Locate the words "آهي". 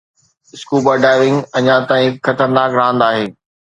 3.09-3.25